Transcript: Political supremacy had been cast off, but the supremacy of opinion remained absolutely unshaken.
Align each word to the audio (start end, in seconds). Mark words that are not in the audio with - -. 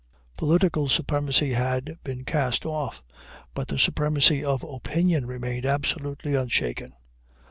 Political 0.35 0.89
supremacy 0.89 1.53
had 1.53 1.99
been 2.03 2.25
cast 2.25 2.65
off, 2.65 3.03
but 3.53 3.67
the 3.67 3.77
supremacy 3.77 4.43
of 4.43 4.63
opinion 4.63 5.27
remained 5.27 5.63
absolutely 5.67 6.33
unshaken. 6.33 6.95